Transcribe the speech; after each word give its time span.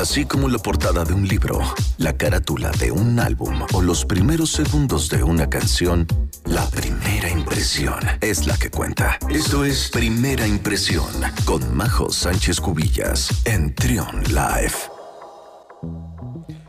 así 0.00 0.24
como 0.24 0.48
la 0.48 0.58
portada 0.58 1.04
de 1.04 1.12
un 1.12 1.28
libro, 1.28 1.60
la 1.98 2.16
carátula 2.16 2.70
de 2.72 2.90
un 2.90 3.20
álbum 3.20 3.66
o 3.74 3.82
los 3.82 4.06
primeros 4.06 4.50
segundos 4.50 5.10
de 5.10 5.22
una 5.22 5.50
canción, 5.50 6.06
la 6.46 6.66
primera 6.70 7.28
impresión 7.28 8.00
es 8.22 8.46
la 8.46 8.56
que 8.56 8.70
cuenta. 8.70 9.18
Esto 9.28 9.64
es 9.64 9.90
Primera 9.90 10.46
Impresión 10.46 11.04
con 11.44 11.76
Majo 11.76 12.10
Sánchez 12.10 12.60
Cubillas 12.60 13.42
en 13.44 13.74
Trion 13.74 14.22
Live. 14.28 14.72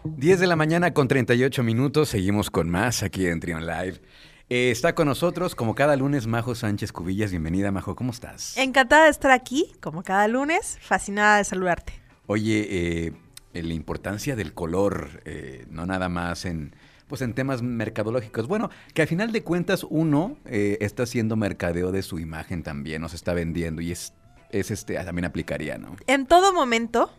10 0.04 0.40
de 0.40 0.48
la 0.48 0.58
mañana 0.58 0.94
con 0.94 1.08
38 1.08 1.64
minutos, 1.64 2.10
seguimos 2.10 2.52
con 2.52 2.70
más 2.70 3.02
aquí 3.02 3.28
en 3.28 3.40
Trion 3.40 3.66
Live. 3.66 4.02
Eh, 4.50 4.72
está 4.72 4.94
con 4.94 5.08
nosotros, 5.08 5.56
como 5.56 5.74
cada 5.74 5.96
lunes, 5.96 6.28
Majo 6.28 6.54
Sánchez 6.54 6.92
Cubillas. 6.92 7.32
Bienvenida, 7.32 7.72
Majo, 7.72 7.96
¿cómo 7.96 8.12
estás? 8.12 8.58
Encantada 8.58 9.06
de 9.06 9.12
estar 9.12 9.32
aquí, 9.32 9.72
como 9.80 10.04
cada 10.04 10.28
lunes, 10.28 10.78
fascinada 10.82 11.38
de 11.38 11.46
saludarte. 11.46 12.01
Oye, 12.32 12.66
eh, 12.70 13.14
la 13.62 13.74
importancia 13.74 14.38
del 14.38 14.54
color, 14.54 15.22
eh, 15.26 15.66
no 15.70 15.86
nada 15.86 16.08
más 16.08 16.46
en, 16.46 16.74
pues 17.08 17.22
en 17.22 17.34
temas 17.34 17.62
mercadológicos. 17.62 18.48
Bueno, 18.48 18.70
que 18.94 19.02
al 19.02 19.10
final 19.10 19.34
de 19.34 19.44
cuentas 19.44 19.86
uno 19.90 20.38
está 20.46 21.04
haciendo 21.04 21.36
mercadeo 21.36 21.92
de 21.92 22.04
su 22.04 22.20
imagen 22.20 22.64
también, 22.64 23.02
nos 23.02 23.14
está 23.14 23.34
vendiendo 23.34 23.82
y 23.82 23.92
es, 23.92 24.14
es 24.50 24.72
este, 24.72 24.94
también 24.96 25.26
aplicaría, 25.26 25.78
¿no? 25.78 25.98
En 26.08 26.26
todo 26.26 26.54
momento, 26.54 27.12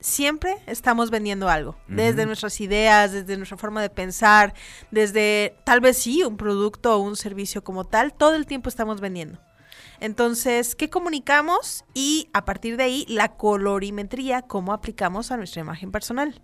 siempre 0.00 0.56
estamos 0.66 1.10
vendiendo 1.10 1.48
algo, 1.48 1.76
desde 1.86 2.26
nuestras 2.26 2.60
ideas, 2.60 3.12
desde 3.12 3.36
nuestra 3.36 3.56
forma 3.56 3.80
de 3.82 3.90
pensar, 3.90 4.52
desde 4.90 5.54
tal 5.62 5.80
vez 5.80 5.96
sí 5.96 6.24
un 6.24 6.36
producto 6.36 6.96
o 6.96 6.98
un 6.98 7.14
servicio 7.14 7.62
como 7.62 7.84
tal, 7.84 8.12
todo 8.12 8.34
el 8.34 8.46
tiempo 8.46 8.68
estamos 8.68 9.00
vendiendo. 9.00 9.38
Entonces, 10.00 10.74
¿qué 10.74 10.88
comunicamos? 10.88 11.84
Y 11.94 12.28
a 12.32 12.44
partir 12.44 12.76
de 12.76 12.84
ahí, 12.84 13.06
la 13.08 13.36
colorimetría, 13.36 14.42
cómo 14.42 14.72
aplicamos 14.72 15.30
a 15.30 15.36
nuestra 15.36 15.60
imagen 15.60 15.92
personal. 15.92 16.40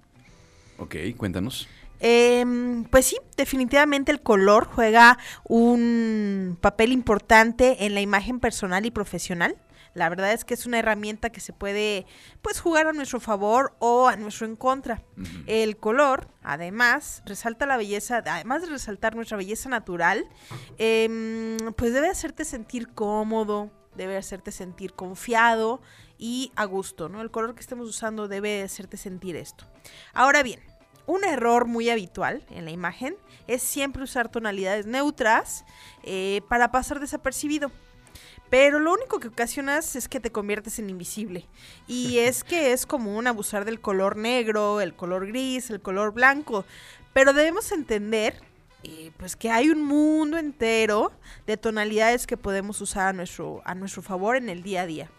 Ok, 0.78 0.96
cuéntanos. 1.16 1.66
Em, 2.00 2.84
pues 2.84 3.06
sí, 3.06 3.16
definitivamente 3.36 4.12
el 4.12 4.20
color 4.20 4.66
juega 4.66 5.18
un 5.44 6.58
papel 6.60 6.92
importante 6.92 7.86
en 7.86 7.94
la 7.94 8.02
imagen 8.02 8.38
personal 8.40 8.84
y 8.84 8.90
profesional. 8.90 9.56
La 9.96 10.10
verdad 10.10 10.30
es 10.34 10.44
que 10.44 10.52
es 10.52 10.66
una 10.66 10.78
herramienta 10.78 11.30
que 11.30 11.40
se 11.40 11.54
puede 11.54 12.04
pues 12.42 12.60
jugar 12.60 12.86
a 12.86 12.92
nuestro 12.92 13.18
favor 13.18 13.74
o 13.78 14.08
a 14.08 14.16
nuestro 14.16 14.46
en 14.46 14.54
contra. 14.54 15.02
El 15.46 15.78
color, 15.78 16.28
además, 16.42 17.22
resalta 17.24 17.64
la 17.64 17.78
belleza, 17.78 18.18
además 18.18 18.60
de 18.60 18.68
resaltar 18.68 19.16
nuestra 19.16 19.38
belleza 19.38 19.70
natural, 19.70 20.28
em, 20.76 21.56
pues 21.78 21.94
debe 21.94 22.10
hacerte 22.10 22.44
sentir 22.44 22.88
cómodo, 22.92 23.70
debe 23.96 24.18
hacerte 24.18 24.52
sentir 24.52 24.92
confiado 24.92 25.80
y 26.18 26.52
a 26.56 26.66
gusto, 26.66 27.08
¿no? 27.08 27.22
El 27.22 27.30
color 27.30 27.54
que 27.54 27.62
estemos 27.62 27.88
usando 27.88 28.28
debe 28.28 28.62
hacerte 28.62 28.98
sentir 28.98 29.34
esto. 29.34 29.64
Ahora 30.12 30.42
bien, 30.42 30.60
un 31.06 31.24
error 31.24 31.64
muy 31.64 31.88
habitual 31.88 32.44
en 32.50 32.66
la 32.66 32.70
imagen 32.70 33.16
es 33.46 33.62
siempre 33.62 34.02
usar 34.02 34.28
tonalidades 34.28 34.84
neutras 34.84 35.64
eh, 36.02 36.42
para 36.50 36.70
pasar 36.70 37.00
desapercibido. 37.00 37.72
Pero 38.50 38.78
lo 38.78 38.92
único 38.92 39.18
que 39.18 39.28
ocasionas 39.28 39.96
es 39.96 40.08
que 40.08 40.20
te 40.20 40.30
conviertes 40.30 40.78
en 40.78 40.90
invisible. 40.90 41.46
Y 41.86 42.18
es 42.20 42.44
que 42.44 42.72
es 42.72 42.86
común 42.86 43.26
abusar 43.26 43.64
del 43.64 43.80
color 43.80 44.16
negro, 44.16 44.80
el 44.80 44.94
color 44.94 45.26
gris, 45.26 45.70
el 45.70 45.80
color 45.80 46.12
blanco. 46.12 46.64
Pero 47.12 47.32
debemos 47.32 47.72
entender 47.72 48.40
eh, 48.82 49.10
pues 49.16 49.36
que 49.36 49.50
hay 49.50 49.70
un 49.70 49.82
mundo 49.82 50.38
entero 50.38 51.10
de 51.46 51.56
tonalidades 51.56 52.26
que 52.26 52.36
podemos 52.36 52.80
usar 52.80 53.08
a 53.08 53.12
nuestro, 53.12 53.62
a 53.64 53.74
nuestro 53.74 54.02
favor 54.02 54.36
en 54.36 54.48
el 54.48 54.62
día 54.62 54.82
a 54.82 54.86
día. 54.86 55.10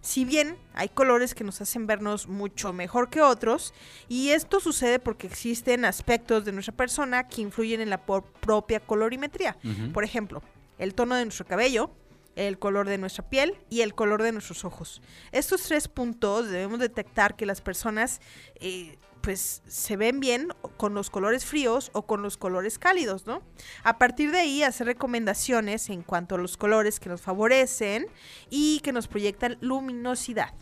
Si 0.00 0.24
bien 0.24 0.56
hay 0.74 0.88
colores 0.88 1.32
que 1.32 1.44
nos 1.44 1.60
hacen 1.60 1.86
vernos 1.86 2.26
mucho 2.26 2.72
mejor 2.72 3.08
que 3.08 3.22
otros, 3.22 3.72
y 4.08 4.30
esto 4.30 4.58
sucede 4.58 4.98
porque 4.98 5.28
existen 5.28 5.84
aspectos 5.84 6.44
de 6.44 6.50
nuestra 6.50 6.74
persona 6.74 7.28
que 7.28 7.40
influyen 7.40 7.80
en 7.80 7.88
la 7.88 8.04
propia 8.04 8.80
colorimetría. 8.80 9.56
Por 9.94 10.02
ejemplo, 10.02 10.42
el 10.78 10.94
tono 10.94 11.14
de 11.14 11.24
nuestro 11.24 11.46
cabello, 11.46 11.92
el 12.36 12.58
color 12.58 12.88
de 12.88 12.98
nuestra 12.98 13.28
piel 13.28 13.58
y 13.70 13.82
el 13.82 13.94
color 13.94 14.22
de 14.22 14.32
nuestros 14.32 14.64
ojos. 14.64 15.02
Estos 15.32 15.62
tres 15.62 15.88
puntos 15.88 16.48
debemos 16.48 16.78
detectar 16.78 17.36
que 17.36 17.46
las 17.46 17.60
personas 17.60 18.20
eh, 18.56 18.96
pues 19.22 19.62
se 19.66 19.96
ven 19.96 20.20
bien 20.20 20.48
con 20.76 20.94
los 20.94 21.08
colores 21.08 21.46
fríos 21.46 21.90
o 21.94 22.02
con 22.02 22.22
los 22.22 22.36
colores 22.36 22.78
cálidos, 22.78 23.26
¿no? 23.26 23.42
A 23.84 23.98
partir 23.98 24.32
de 24.32 24.40
ahí 24.40 24.62
hacer 24.62 24.86
recomendaciones 24.88 25.88
en 25.88 26.02
cuanto 26.02 26.34
a 26.34 26.38
los 26.38 26.56
colores 26.56 27.00
que 27.00 27.08
nos 27.08 27.20
favorecen 27.20 28.06
y 28.50 28.80
que 28.80 28.92
nos 28.92 29.08
proyectan 29.08 29.56
luminosidad. 29.60 30.52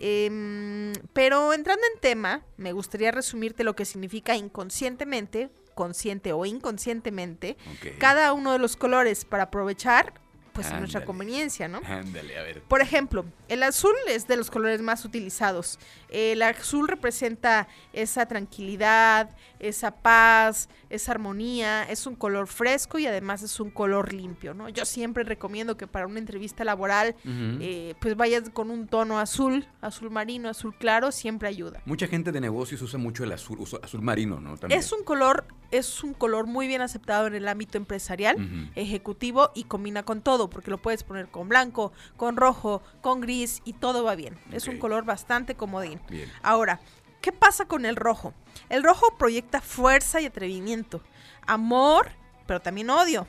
Em, 0.00 0.92
pero 1.12 1.52
entrando 1.52 1.82
en 1.92 2.00
tema, 2.00 2.42
me 2.56 2.72
gustaría 2.72 3.10
resumirte 3.10 3.64
lo 3.64 3.74
que 3.74 3.84
significa 3.84 4.36
inconscientemente, 4.36 5.50
consciente 5.74 6.32
o 6.32 6.46
inconscientemente, 6.46 7.56
cada 7.98 8.32
uno 8.32 8.52
de 8.52 8.58
los 8.60 8.76
colores 8.76 9.24
para 9.24 9.44
aprovechar 9.44 10.14
pues 10.62 10.72
a 10.72 10.78
nuestra 10.78 11.04
conveniencia, 11.04 11.68
¿no? 11.68 11.80
Ándale, 11.84 12.36
a 12.36 12.42
ver. 12.42 12.62
Por 12.62 12.80
ejemplo, 12.80 13.24
el 13.48 13.62
azul 13.62 13.94
es 14.08 14.26
de 14.26 14.36
los 14.36 14.50
colores 14.50 14.80
más 14.82 15.04
utilizados. 15.04 15.78
El 16.08 16.42
azul 16.42 16.88
representa 16.88 17.68
esa 17.92 18.26
tranquilidad, 18.26 19.30
esa 19.60 19.92
paz, 19.92 20.68
esa 20.90 21.12
armonía, 21.12 21.84
es 21.84 22.06
un 22.06 22.16
color 22.16 22.48
fresco 22.48 22.98
y 22.98 23.06
además 23.06 23.42
es 23.42 23.60
un 23.60 23.70
color 23.70 24.12
limpio, 24.12 24.54
¿no? 24.54 24.68
Yo 24.68 24.84
siempre 24.84 25.24
recomiendo 25.24 25.76
que 25.76 25.86
para 25.86 26.06
una 26.06 26.18
entrevista 26.18 26.64
laboral, 26.64 27.14
eh, 27.24 27.94
pues 28.00 28.16
vayas 28.16 28.50
con 28.50 28.70
un 28.70 28.88
tono 28.88 29.20
azul, 29.20 29.66
azul 29.80 30.10
marino, 30.10 30.48
azul 30.48 30.74
claro, 30.76 31.12
siempre 31.12 31.48
ayuda. 31.48 31.82
Mucha 31.84 32.06
gente 32.06 32.32
de 32.32 32.40
negocios 32.40 32.82
usa 32.82 32.98
mucho 32.98 33.24
el 33.24 33.32
azul, 33.32 33.58
azul 33.82 34.02
marino, 34.02 34.40
¿no? 34.40 34.56
Es 34.68 34.92
un 34.92 35.04
color, 35.04 35.46
es 35.70 36.02
un 36.02 36.14
color 36.14 36.46
muy 36.46 36.66
bien 36.66 36.80
aceptado 36.80 37.26
en 37.26 37.34
el 37.34 37.48
ámbito 37.48 37.78
empresarial, 37.78 38.70
ejecutivo 38.74 39.50
y 39.54 39.64
combina 39.64 40.02
con 40.02 40.22
todo, 40.22 40.48
porque 40.48 40.70
lo 40.70 40.78
puedes 40.78 41.04
poner 41.04 41.28
con 41.28 41.48
blanco, 41.48 41.92
con 42.16 42.36
rojo, 42.36 42.82
con 43.00 43.20
gris 43.20 43.62
y 43.64 43.74
todo 43.74 44.04
va 44.04 44.14
bien. 44.14 44.38
Es 44.52 44.66
un 44.68 44.78
color 44.78 45.04
bastante 45.04 45.54
comodín. 45.54 46.00
Ahora, 46.42 46.80
¿Qué 47.20 47.32
pasa 47.32 47.64
con 47.66 47.84
el 47.84 47.96
rojo? 47.96 48.32
El 48.68 48.84
rojo 48.84 49.16
proyecta 49.18 49.60
fuerza 49.60 50.20
y 50.20 50.26
atrevimiento, 50.26 51.02
amor, 51.46 52.10
pero 52.46 52.60
también 52.60 52.90
odio, 52.90 53.26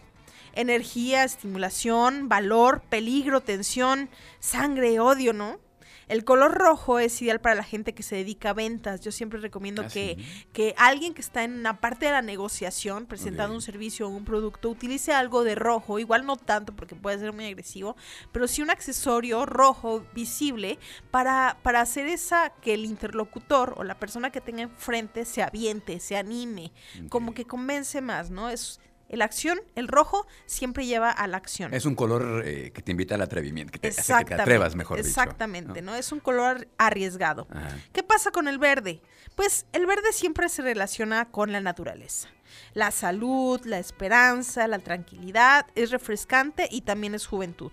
energía, 0.54 1.24
estimulación, 1.24 2.30
valor, 2.30 2.82
peligro, 2.82 3.42
tensión, 3.42 4.10
sangre, 4.40 5.00
odio, 5.00 5.34
¿no? 5.34 5.60
El 6.10 6.26
color 6.26 6.54
rojo 6.54 7.00
es 7.00 7.22
ideal 7.22 7.40
para 7.40 7.56
la 7.56 7.64
gente 7.64 7.94
que 7.94 8.04
se 8.04 8.16
dedica 8.16 8.50
a 8.50 8.54
ventas. 8.54 9.02
Yo 9.02 9.12
siempre 9.12 9.40
recomiendo 9.40 9.84
ah, 9.84 9.88
que, 9.88 10.18
que 10.52 10.74
alguien 10.78 11.14
que 11.14 11.22
está 11.22 11.44
en 11.44 11.54
una 11.54 11.80
parte 11.80 12.08
de 12.08 12.12
la 12.12 12.24
negociación, 12.24 13.06
presentando 13.06 13.54
un 13.54 13.62
servicio 13.62 14.08
o 14.08 14.10
un 14.10 14.26
producto, 14.26 14.70
utilice 14.70 15.14
algo 15.14 15.44
de 15.44 15.56
rojo. 15.56 16.00
Igual 16.00 16.26
no 16.26 16.36
tanto 16.36 16.76
porque 16.76 16.96
puede 16.96 17.20
ser 17.20 17.32
muy 17.32 17.46
agresivo, 17.46 17.96
pero 18.32 18.48
sí 18.48 18.62
un 18.62 18.72
accesorio 18.72 19.46
rojo 19.46 20.04
visible 20.14 20.80
para, 21.12 21.58
para 21.62 21.82
hacer 21.82 22.08
esa 22.08 22.50
que 22.62 22.74
el 22.74 22.86
interlocutor 22.86 23.76
o 23.78 23.84
la 23.84 24.00
persona 24.00 24.32
que 24.32 24.42
tenga 24.42 24.64
enfrente 24.64 25.26
se 25.26 25.44
aviente, 25.44 26.00
se 26.00 26.18
anime, 26.18 26.72
como 27.10 27.34
que 27.34 27.46
convence 27.46 28.02
más, 28.02 28.32
¿no? 28.32 28.50
Es 28.50 28.80
la 29.18 29.26
acción, 29.26 29.60
el 29.76 29.88
rojo, 29.88 30.28
siempre 30.46 30.86
lleva 30.86 31.10
a 31.12 31.28
la 31.28 31.38
acción. 31.38 31.74
Es 31.74 31.86
un 31.86 31.96
color 31.96 32.44
eh, 32.46 32.72
que 32.72 32.82
te 32.82 32.92
invita 32.92 33.16
al 33.16 33.22
atrevimiento, 33.22 33.72
que 33.72 33.80
te, 33.80 33.88
hace 33.90 34.14
que 34.20 34.26
te 34.26 34.42
atrevas, 34.42 34.76
mejor 34.76 35.00
Exactamente, 35.00 35.74
dicho. 35.74 35.86
¿no? 35.86 35.96
Es 35.96 36.12
un 36.12 36.20
color 36.20 36.68
arriesgado. 36.78 37.48
¿Qué 37.94 38.04
pasa 38.04 38.32
con 38.32 38.48
el 38.48 38.58
verde? 38.58 39.02
Pues 39.36 39.66
el 39.74 39.86
verde 39.86 40.12
siempre 40.12 40.50
se 40.50 40.62
relaciona 40.62 41.30
con 41.32 41.52
la 41.52 41.62
naturaleza. 41.62 42.30
La 42.74 42.92
salud, 42.92 43.62
la 43.66 43.80
esperanza, 43.80 44.68
la 44.68 44.80
tranquilidad, 44.80 45.66
es 45.76 45.92
refrescante 45.92 46.68
y 46.70 46.82
también 46.82 47.16
es 47.16 47.26
juventud. 47.26 47.72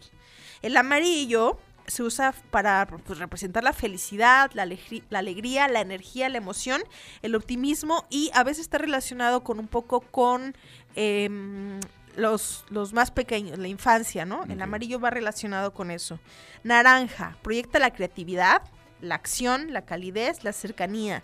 El 0.62 0.76
amarillo 0.76 1.58
se 1.86 2.02
usa 2.02 2.34
para 2.50 2.86
pues, 2.86 3.18
representar 3.18 3.64
la 3.64 3.72
felicidad, 3.72 4.50
la, 4.54 4.66
la, 4.66 5.18
alegría, 5.18 5.68
la 5.68 5.80
energía, 5.80 6.28
la 6.28 6.38
emoción, 6.38 6.82
el 7.22 7.34
optimismo 7.34 8.06
y 8.10 8.30
a 8.34 8.44
veces 8.44 8.62
está 8.62 8.78
relacionado 8.78 9.42
con 9.42 9.58
un 9.58 9.68
poco 9.68 10.00
con 10.00 10.54
em, 10.94 11.80
los, 12.16 12.64
los, 12.70 12.92
más 12.92 13.10
pequeños, 13.10 13.58
la 13.58 13.68
infancia, 13.68 14.24
¿no? 14.24 14.44
El 14.44 14.60
amarillo 14.60 15.00
va 15.00 15.10
relacionado 15.10 15.72
con 15.72 15.90
eso. 15.90 16.18
Naranja, 16.64 17.36
proyecta 17.42 17.78
la 17.78 17.92
creatividad, 17.92 18.62
la 19.00 19.14
acción, 19.14 19.72
la 19.72 19.82
calidez, 19.82 20.44
la 20.44 20.52
cercanía. 20.52 21.22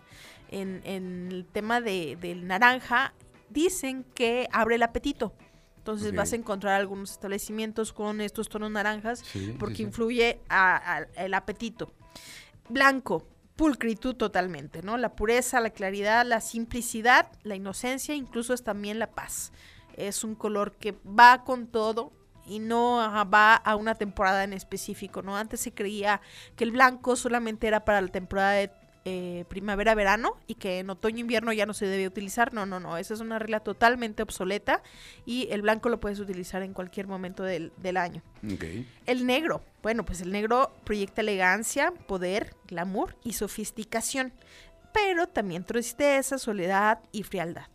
En, 0.51 0.83
en 0.85 1.29
el 1.33 1.47
tema 1.47 1.81
de, 1.81 2.17
del 2.21 2.47
naranja, 2.47 3.15
dicen 3.49 4.05
que 4.15 4.49
abre 4.53 4.75
el 4.75 4.83
apetito. 4.83 5.33
Entonces 5.83 6.15
vas 6.15 6.33
a 6.33 6.37
encontrar 6.37 6.81
algunos 6.81 7.11
establecimientos 7.11 7.93
con 7.93 8.21
estos 8.21 8.49
tonos 8.49 8.71
naranjas 8.71 9.25
porque 9.59 9.83
influye 9.83 10.39
al 10.49 11.09
el 11.17 11.35
apetito. 11.35 11.93
Blanco, 12.69 13.27
pulcritud 13.57 14.15
totalmente, 14.15 14.81
¿no? 14.83 14.97
La 14.97 15.17
pureza, 15.17 15.59
la 15.59 15.71
claridad, 15.71 16.25
la 16.25 16.41
simplicidad, 16.41 17.33
la 17.43 17.57
inocencia, 17.57 18.15
incluso 18.15 18.55
es 18.55 18.63
también 18.63 19.01
la 19.01 19.11
paz. 19.11 19.53
Es 19.97 20.23
un 20.23 20.37
color 20.37 20.77
que 20.77 20.95
va 21.05 21.43
con 21.43 21.67
todo 21.67 22.13
y 22.47 22.61
no 22.61 22.99
va 23.35 23.57
a 23.57 23.75
una 23.75 23.97
temporada 23.97 24.45
en 24.45 24.53
específico, 24.53 25.21
¿no? 25.21 25.37
Antes 25.37 25.59
se 25.59 25.75
creía 25.75 26.21
que 26.55 26.63
el 26.63 26.71
blanco 26.71 27.17
solamente 27.17 27.67
era 27.67 27.85
para 27.85 28.01
la 28.01 28.09
temporada 28.09 28.53
de 28.53 28.71
eh, 29.05 29.45
primavera-verano 29.49 30.37
y 30.47 30.55
que 30.55 30.79
en 30.79 30.89
otoño-invierno 30.91 31.53
ya 31.53 31.67
no 31.67 31.75
se 31.75 31.87
debe 31.87 32.07
utilizar. 32.07 32.55
No, 32.55 32.67
no, 32.67 32.79
no. 32.79 32.97
Esa 32.97 33.15
es 33.15 33.21
una 33.21 33.39
regla 33.39 33.61
totalmente 33.61 34.23
obsoleta 34.23 34.83
y 35.27 35.49
el 35.51 35.63
blanco 35.63 35.89
lo 35.89 35.99
puedes 35.99 36.21
utilizar 36.21 36.63
en 36.63 36.73
cualquier 36.73 37.07
momento 37.09 37.43
del, 37.43 37.73
del 37.79 37.97
año. 37.97 38.23
El 39.07 39.27
negro. 39.27 39.63
Bueno, 39.83 40.05
pues 40.05 40.21
el 40.21 40.31
negro 40.31 40.73
proyecta 40.85 41.21
elegancia, 41.21 41.93
poder, 42.07 42.55
glamour 42.69 43.17
y 43.25 43.33
sofisticación, 43.33 44.33
pero 44.93 45.27
también 45.27 45.65
tristeza, 45.65 46.39
soledad 46.39 47.01
y 47.11 47.25
frialdad. 47.25 47.67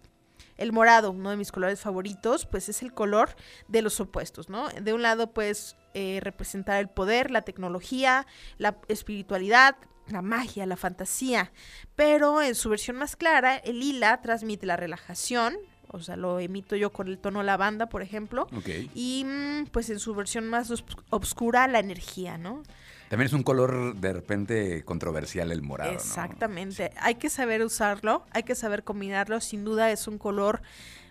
El 0.55 0.71
morado, 0.71 1.11
uno 1.11 1.29
de 1.29 1.37
mis 1.37 1.51
colores 1.51 1.81
favoritos, 1.81 2.45
pues 2.45 2.69
es 2.69 2.81
el 2.81 2.93
color 2.93 3.35
de 3.67 3.81
los 3.81 3.99
opuestos, 3.99 4.49
¿no? 4.49 4.69
De 4.69 4.93
un 4.93 5.01
lado, 5.01 5.31
pues 5.31 5.75
eh, 5.93 6.19
representar 6.21 6.79
el 6.79 6.89
poder, 6.89 7.31
la 7.31 7.43
tecnología, 7.43 8.25
la 8.57 8.77
espiritualidad, 8.87 9.75
la 10.09 10.21
magia, 10.21 10.65
la 10.65 10.77
fantasía, 10.77 11.51
pero 11.95 12.41
en 12.41 12.55
su 12.55 12.69
versión 12.69 12.97
más 12.97 13.15
clara, 13.15 13.57
el 13.57 13.79
lila 13.79 14.21
transmite 14.21 14.65
la 14.65 14.75
relajación, 14.75 15.57
o 15.89 15.99
sea, 15.99 16.15
lo 16.15 16.39
emito 16.39 16.75
yo 16.75 16.91
con 16.91 17.07
el 17.07 17.17
tono 17.17 17.43
lavanda, 17.43 17.87
por 17.87 18.01
ejemplo, 18.01 18.47
y 18.93 19.25
mm, 19.25 19.67
pues 19.71 19.89
en 19.89 19.99
su 19.99 20.13
versión 20.13 20.47
más 20.47 20.71
oscura, 21.09 21.67
la 21.67 21.79
energía, 21.79 22.37
¿no? 22.37 22.63
También 23.09 23.27
es 23.27 23.33
un 23.33 23.43
color 23.43 23.95
de 23.95 24.11
repente 24.11 24.83
controversial 24.83 25.51
el 25.51 25.61
morado, 25.61 25.91
¿no? 25.91 25.97
Exactamente. 25.97 26.91
Hay 26.99 27.15
que 27.15 27.29
saber 27.29 27.63
usarlo, 27.63 28.25
hay 28.31 28.43
que 28.43 28.53
saber 28.53 28.83
combinarlo. 28.83 29.39
Sin 29.39 29.63
duda 29.63 29.91
es 29.91 30.09
un 30.09 30.17
color 30.17 30.61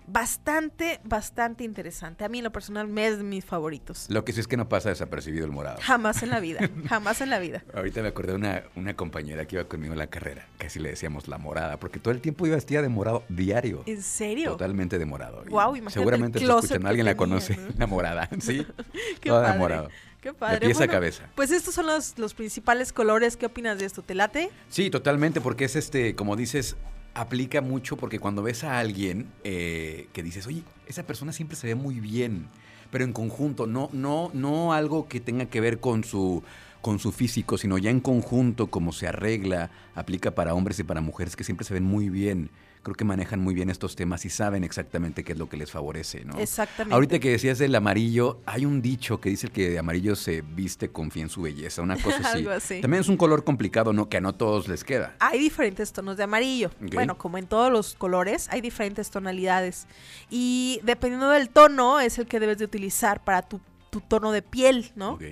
bastante, 0.06 1.00
bastante 1.04 1.64
interesante. 1.64 2.24
A 2.24 2.28
mí 2.28 2.38
en 2.38 2.44
lo 2.44 2.52
personal 2.52 2.88
me 2.88 3.06
es 3.06 3.18
de 3.18 3.24
mis 3.24 3.44
favoritos. 3.44 4.06
Lo 4.08 4.24
que 4.24 4.32
sí 4.32 4.40
es 4.40 4.46
que 4.46 4.56
no 4.56 4.68
pasa 4.68 4.88
desapercibido 4.88 5.44
el 5.44 5.52
morado. 5.52 5.78
Jamás 5.82 6.22
en 6.22 6.30
la 6.30 6.40
vida, 6.40 6.60
jamás 6.88 7.20
en 7.20 7.30
la 7.30 7.38
vida. 7.38 7.64
Ahorita 7.74 8.02
me 8.02 8.08
acordé 8.08 8.32
de 8.32 8.38
una, 8.38 8.62
una 8.76 8.94
compañera 8.94 9.46
que 9.46 9.56
iba 9.56 9.64
conmigo 9.64 9.92
en 9.92 9.98
la 9.98 10.06
carrera, 10.06 10.46
que 10.58 10.66
así 10.66 10.78
le 10.78 10.90
decíamos 10.90 11.28
la 11.28 11.38
morada, 11.38 11.78
porque 11.78 11.98
todo 11.98 12.12
el 12.12 12.20
tiempo 12.20 12.46
iba 12.46 12.56
vestida 12.56 12.82
de 12.82 12.88
morado 12.88 13.24
diario. 13.28 13.82
¿En 13.86 14.02
serio? 14.02 14.52
Totalmente 14.52 14.98
de 14.98 15.04
morado. 15.04 15.44
Guau, 15.48 15.76
imagínate 15.76 15.92
Seguramente 15.98 16.38
el 16.38 16.86
alguien 16.86 17.06
la 17.06 17.16
conoce, 17.16 17.56
¿no? 17.56 17.68
la 17.78 17.86
morada, 17.86 18.28
¿sí? 18.40 18.66
Qué 19.20 19.28
Toda 19.30 19.40
de 19.40 19.46
padre. 19.46 19.58
morado. 19.58 19.88
Qué 20.20 20.32
padre. 20.32 20.66
pies 20.66 20.80
a 20.80 20.88
cabeza. 20.88 21.24
Pues 21.34 21.50
estos 21.50 21.74
son 21.74 21.86
los, 21.86 22.18
los 22.18 22.34
principales 22.34 22.92
colores. 22.92 23.36
¿Qué 23.36 23.46
opinas 23.46 23.78
de 23.78 23.84
esto? 23.84 24.02
¿Te 24.02 24.14
late? 24.14 24.50
Sí, 24.68 24.90
totalmente, 24.90 25.40
porque 25.40 25.66
es 25.66 25.76
este, 25.76 26.16
como 26.16 26.34
dices, 26.34 26.76
aplica 27.16 27.62
mucho 27.62 27.96
porque 27.96 28.18
cuando 28.18 28.42
ves 28.42 28.62
a 28.62 28.78
alguien 28.78 29.32
eh, 29.42 30.08
que 30.12 30.22
dices, 30.22 30.46
oye, 30.46 30.62
esa 30.86 31.04
persona 31.04 31.32
siempre 31.32 31.56
se 31.56 31.66
ve 31.66 31.74
muy 31.74 31.98
bien, 31.98 32.46
pero 32.90 33.04
en 33.04 33.14
conjunto, 33.14 33.66
no, 33.66 33.88
no, 33.92 34.30
no 34.34 34.74
algo 34.74 35.08
que 35.08 35.18
tenga 35.18 35.46
que 35.46 35.60
ver 35.60 35.80
con 35.80 36.04
su 36.04 36.44
con 36.82 37.00
su 37.00 37.10
físico, 37.10 37.58
sino 37.58 37.78
ya 37.78 37.90
en 37.90 37.98
conjunto, 37.98 38.68
como 38.68 38.92
se 38.92 39.08
arregla, 39.08 39.70
aplica 39.96 40.36
para 40.36 40.54
hombres 40.54 40.78
y 40.78 40.84
para 40.84 41.00
mujeres 41.00 41.34
que 41.34 41.42
siempre 41.42 41.66
se 41.66 41.74
ven 41.74 41.82
muy 41.82 42.10
bien. 42.10 42.50
Creo 42.86 42.94
que 42.94 43.04
manejan 43.04 43.40
muy 43.40 43.52
bien 43.52 43.68
estos 43.68 43.96
temas 43.96 44.24
y 44.26 44.30
saben 44.30 44.62
exactamente 44.62 45.24
qué 45.24 45.32
es 45.32 45.38
lo 45.38 45.48
que 45.48 45.56
les 45.56 45.72
favorece, 45.72 46.24
¿no? 46.24 46.38
Exactamente. 46.38 46.94
Ahorita 46.94 47.18
que 47.18 47.30
decías 47.30 47.58
del 47.58 47.74
amarillo, 47.74 48.38
hay 48.46 48.64
un 48.64 48.80
dicho 48.80 49.20
que 49.20 49.28
dice 49.28 49.48
que 49.48 49.70
de 49.70 49.80
amarillo 49.80 50.14
se 50.14 50.42
viste 50.42 50.90
confía 50.90 51.24
en 51.24 51.28
su 51.28 51.42
belleza, 51.42 51.82
una 51.82 51.96
cosa 52.00 52.18
así. 52.24 52.38
Algo 52.38 52.50
así. 52.52 52.80
También 52.80 53.00
es 53.00 53.08
un 53.08 53.16
color 53.16 53.42
complicado, 53.42 53.92
¿no? 53.92 54.08
Que 54.08 54.18
a 54.18 54.20
no 54.20 54.36
todos 54.36 54.68
les 54.68 54.84
queda. 54.84 55.16
Hay 55.18 55.40
diferentes 55.40 55.92
tonos 55.92 56.16
de 56.16 56.22
amarillo. 56.22 56.70
Bueno, 56.78 57.18
como 57.18 57.38
en 57.38 57.48
todos 57.48 57.72
los 57.72 57.96
colores, 57.96 58.46
hay 58.52 58.60
diferentes 58.60 59.10
tonalidades. 59.10 59.88
Y 60.30 60.78
dependiendo 60.84 61.30
del 61.30 61.48
tono, 61.48 61.98
es 61.98 62.20
el 62.20 62.28
que 62.28 62.38
debes 62.38 62.58
de 62.58 62.66
utilizar 62.66 63.24
para 63.24 63.42
tu, 63.42 63.60
tu 63.90 64.00
tono 64.00 64.30
de 64.30 64.42
piel, 64.42 64.92
¿no? 64.94 65.14
Ok. 65.14 65.24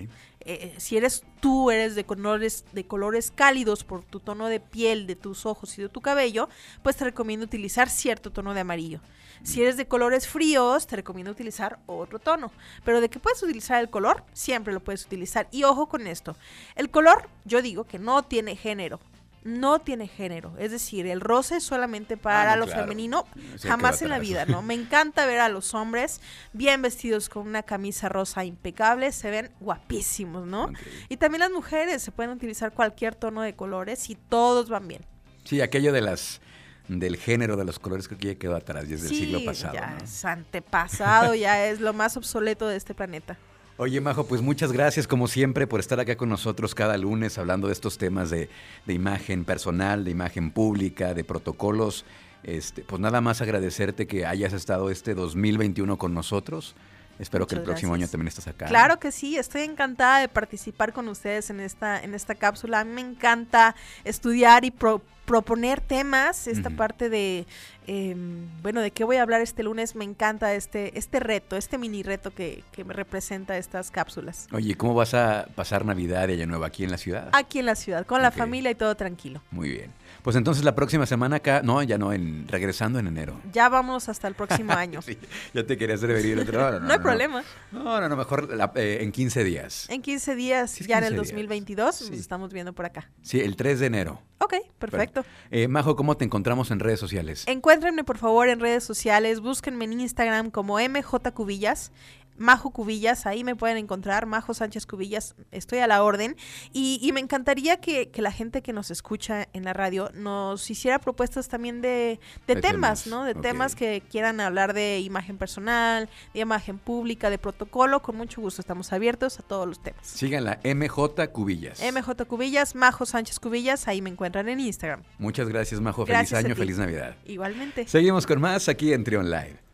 Eh, 0.46 0.75
si 0.79 0.96
eres 0.96 1.25
tú, 1.41 1.70
eres 1.70 1.94
de 1.94 2.05
colores, 2.05 2.64
de 2.73 2.87
colores 2.87 3.31
cálidos 3.31 3.85
por 3.85 4.05
tu 4.05 4.20
tono 4.20 4.49
de 4.49 4.61
piel, 4.61 5.06
de 5.06 5.17
tus 5.17 5.46
ojos 5.46 5.79
y 5.79 5.82
de 5.82 5.88
tu 5.88 6.00
cabello, 6.00 6.49
pues 6.82 6.96
te 6.96 7.05
recomiendo 7.05 7.44
utilizar 7.44 7.88
cierto 7.88 8.31
tono 8.31 8.55
de 8.55 8.61
amarillo. 8.61 9.00
Si 9.43 9.62
eres 9.62 9.76
de 9.76 9.87
colores 9.87 10.26
fríos, 10.26 10.87
te 10.87 10.96
recomiendo 10.96 11.31
utilizar 11.32 11.79
otro 11.87 12.19
tono. 12.19 12.52
Pero 12.85 13.00
de 13.00 13.08
que 13.08 13.19
puedes 13.19 13.43
utilizar 13.43 13.81
el 13.81 13.91
color, 13.91 14.25
siempre 14.32 14.73
lo 14.73 14.82
puedes 14.82 15.05
utilizar. 15.05 15.49
Y 15.50 15.64
ojo 15.64 15.88
con 15.88 16.06
esto, 16.06 16.37
el 16.76 16.90
color, 16.90 17.29
yo 17.44 17.61
digo 17.61 17.85
que 17.85 17.99
no 17.99 18.23
tiene 18.23 18.56
género. 18.56 19.00
No 19.44 19.79
tiene 19.81 20.08
género, 20.08 20.55
es 20.58 20.70
decir, 20.70 21.06
el 21.06 21.20
rosa 21.20 21.58
es 21.58 21.64
solamente 21.64 22.17
para 22.17 22.52
Ah, 22.52 22.56
no, 22.56 22.61
lo 22.62 22.67
claro. 22.67 22.82
femenino, 22.82 23.26
Sí, 23.58 23.69
jamás 23.69 24.00
en 24.00 24.08
la 24.08 24.19
vida, 24.19 24.46
¿no? 24.46 24.62
Me 24.62 24.73
encanta 24.73 25.26
ver 25.26 25.41
a 25.41 25.50
los 25.50 25.75
hombres 25.75 26.23
bien 26.55 26.81
vestidos 26.81 27.29
con 27.29 27.46
una 27.46 27.62
camisa 27.62 28.08
rosa 28.08 28.44
impecable, 28.44 29.12
se 29.12 29.31
ven 29.31 29.50
guapísimos, 29.61 30.46
¿no? 30.46 30.70
Y 31.11 31.19
también 31.19 31.41
las 31.41 31.50
mujeres 31.50 32.02
se 32.02 32.11
pueden 32.11 32.32
utilizar 32.32 32.73
cualquier 32.73 33.14
tono 33.14 33.43
de 33.43 33.55
colores 33.55 34.08
y 34.08 34.14
todos 34.14 34.70
van 34.70 34.88
bien. 34.88 35.05
Sí, 35.44 35.61
aquello 35.61 35.93
de 35.93 36.00
las 36.00 36.40
del 36.88 37.17
género 37.19 37.56
de 37.56 37.64
los 37.64 37.79
colores 37.79 38.08
creo 38.08 38.19
que 38.19 38.29
ya 38.29 38.35
quedó 38.37 38.56
atrás, 38.56 38.88
ya 38.88 38.94
es 38.94 39.02
del 39.02 39.14
siglo 39.14 39.44
pasado. 39.44 39.75
ya 39.75 39.90
¿no? 39.90 40.05
es 40.05 40.25
antepasado, 40.25 41.35
ya 41.35 41.67
es 41.67 41.81
lo 41.81 41.93
más 41.93 42.17
obsoleto 42.17 42.67
de 42.69 42.76
este 42.76 42.94
planeta. 42.94 43.37
Oye, 43.76 44.00
Majo, 44.00 44.26
pues 44.26 44.41
muchas 44.41 44.71
gracias 44.71 45.09
como 45.09 45.26
siempre 45.26 45.67
por 45.67 45.81
estar 45.81 45.99
acá 45.99 46.17
con 46.17 46.29
nosotros 46.29 46.76
cada 46.76 46.97
lunes 46.97 47.38
hablando 47.38 47.67
de 47.67 47.73
estos 47.73 47.99
temas 47.99 48.31
de, 48.31 48.49
de 48.87 48.93
imagen 48.94 49.44
personal, 49.44 50.05
de 50.05 50.12
imagen 50.12 50.53
pública, 50.53 51.12
de 51.12 51.25
protocolos. 51.25 52.05
Este, 52.44 52.82
pues 52.82 53.00
nada 53.00 53.21
más 53.21 53.41
agradecerte 53.41 54.06
que 54.06 54.26
hayas 54.26 54.53
estado 54.53 54.91
este 54.91 55.15
2021 55.15 55.97
con 55.99 56.15
nosotros. 56.15 56.76
Espero 57.19 57.47
que 57.47 57.55
el 57.56 57.62
próximo 57.62 57.93
gracias. 57.93 58.09
año 58.09 58.12
también 58.12 58.29
estés 58.29 58.47
acá. 58.49 58.67
Claro 58.67 58.99
que 59.00 59.11
sí, 59.12 59.37
estoy 59.37 59.62
encantada 59.62 60.19
de 60.21 60.29
participar 60.29 60.93
con 60.93 61.09
ustedes 61.09 61.49
en 61.50 61.61
esta, 61.61 62.00
en 62.00 62.15
esta 62.15 62.35
cápsula. 62.35 62.81
A 62.81 62.85
mí 62.85 62.93
me 62.93 63.00
encanta 63.00 63.75
estudiar 64.05 64.65
y 64.65 64.71
pro- 64.73 65.00
proponer 65.25 65.81
temas, 65.81 66.47
esta 66.49 66.71
parte 66.71 67.09
de, 67.09 67.47
eh, 67.87 68.15
bueno, 68.63 68.81
de 68.81 68.91
qué 68.91 69.05
voy 69.05 69.17
a 69.17 69.23
hablar 69.23 69.41
este 69.41 69.63
lunes, 69.63 69.95
me 69.95 70.05
encanta 70.05 70.55
este, 70.55 70.99
este 70.99 71.21
reto, 71.21 71.57
este 71.57 71.79
mini 71.79 72.03
reto 72.03 72.31
que, 72.33 72.65
que 72.73 72.85
me 72.85 72.95
representa 72.95 73.57
estas 73.59 73.91
cápsulas. 73.91 74.47
Oye, 74.53 74.75
¿cómo 74.77 74.95
vas 74.95 75.15
a 75.15 75.47
pasar 75.55 75.85
Navidad 75.85 76.29
y 76.29 76.33
Año 76.35 76.47
Nuevo 76.47 76.65
aquí 76.65 76.85
en 76.85 76.91
la 76.91 76.99
ciudad? 76.99 77.29
Aquí 77.33 77.59
en 77.59 77.67
la 77.67 77.75
ciudad, 77.75 78.07
con 78.07 78.23
la 78.23 78.31
familia 78.31 78.71
y 78.71 78.75
todo 78.75 78.95
tranquilo. 78.95 79.43
Muy 79.51 79.69
bien. 79.71 79.91
Pues 80.23 80.37
entonces 80.37 80.65
la 80.65 80.75
próxima 80.75 81.05
semana 81.07 81.37
acá, 81.37 81.61
no, 81.63 81.83
ya 81.83 81.99
no, 81.99 82.13
en, 82.13 82.49
regresando 82.49 82.99
en 82.99 83.07
enero. 83.07 83.41
Ya 83.53 83.69
vamos 83.69 84.09
hasta 84.09 84.27
el 84.29 84.35
próximo 84.35 84.73
año. 84.77 85.03
Sí, 85.03 85.19
ya 85.53 85.67
te 85.67 85.77
quería 85.77 85.97
hacer 85.97 86.13
venir 86.13 86.39
otro. 86.39 86.59
No, 86.71 86.81
no, 86.81 86.81
no, 86.87 86.93
hay 86.93 86.99
problema. 87.01 87.45
No, 87.73 88.01
no, 88.01 88.09
no, 88.09 88.17
mejor 88.17 88.55
la- 88.55 88.73
eh, 88.77 88.99
en 89.03 89.13
15 89.13 89.45
días. 89.45 89.87
En 89.91 90.01
15 90.01 90.35
días, 90.35 90.71
Sí, 90.71 90.85
ya 90.87 90.99
en 90.99 91.05
el 91.05 91.11
15 91.11 91.25
días. 91.25 91.33
2022, 91.37 91.95
Sí. 91.97 92.11
nos 92.11 92.19
estamos 92.21 92.53
viendo 92.53 92.73
por 92.73 92.87
acá. 92.87 93.11
Sí, 93.23 93.41
el 93.41 93.57
3 93.57 93.81
de 93.81 93.87
enero. 93.87 94.23
Ok, 94.39 94.55
perfecto. 94.79 95.25
Eh, 95.51 95.69
Majo, 95.69 95.97
¿cómo 95.97 96.17
te 96.17 96.25
encontramos 96.25 96.71
en 96.71 96.81
redes 96.81 97.00
sociales? 97.00 97.45
Encuéntrenme 97.75 98.04
por 98.04 98.19
favor 98.19 98.49
en 98.49 98.61
redes 98.61 98.85
sociales, 98.85 99.40
búsquenme 99.40 99.85
en 99.87 100.00
Instagram 100.00 100.52
como 100.52 100.78
MJ 100.78 101.33
Cubillas. 101.35 101.90
Majo 102.37 102.71
Cubillas, 102.71 103.26
ahí 103.26 103.45
me 103.45 103.57
pueden 103.57 103.76
encontrar, 103.76 104.26
Majo 104.26 104.55
Sánchez 104.55 104.87
Cubillas, 104.87 105.35
estoy 105.50 105.79
a 105.79 105.87
la 105.87 106.03
orden. 106.03 106.37
Y, 106.73 106.99
y 107.03 107.12
me 107.12 107.21
encantaría 107.21 107.79
que, 107.79 108.11
que 108.11 108.23
la 108.23 108.33
gente 108.33 108.62
que 108.62 108.73
nos 108.73 108.91
escucha 108.91 109.49
en 109.53 109.64
la 109.64 109.73
radio 109.73 110.11
nos 110.14 110.71
hiciera 110.71 110.99
propuestas 110.99 111.49
también 111.49 111.81
de, 111.81 112.19
de 112.47 112.55
De 112.55 112.61
temas, 112.61 113.05
temas, 113.05 113.07
¿no? 113.07 113.25
De 113.25 113.35
temas 113.35 113.75
que 113.75 114.03
quieran 114.11 114.41
hablar 114.41 114.75
de 114.75 115.00
imagen 115.00 115.38
personal, 115.38 116.09
de 116.33 116.41
imagen 116.41 116.79
pública, 116.79 117.31
de 117.31 117.38
protocolo. 117.38 118.03
Con 118.03 118.17
mucho 118.17 118.41
gusto 118.41 118.61
estamos 118.61 118.93
abiertos 118.93 119.38
a 119.38 119.43
todos 119.43 119.67
los 119.67 119.83
temas. 119.83 120.07
Síganla, 120.07 120.61
MJ 120.64 121.29
Cubillas. 121.33 121.81
MJ 121.81 122.25
Cubillas, 122.26 122.75
Majo 122.75 123.07
Sánchez 123.07 123.38
Cubillas, 123.41 123.88
ahí 123.88 124.03
me 124.03 124.11
encuentran 124.11 124.49
en 124.49 124.61
Instagram. 124.61 125.03
Muchas 125.19 125.49
gracias, 125.49 125.81
Majo. 125.81 126.05
Gracias 126.05 126.31
feliz 126.31 126.45
año, 126.45 126.57
feliz 126.57 126.79
Navidad. 126.79 127.17
Igualmente. 127.25 127.87
Seguimos 127.88 128.26
con 128.26 128.41
más 128.41 128.69
aquí 128.69 128.93
en 128.93 129.05
Trion 129.05 129.31
Live. 129.31 129.59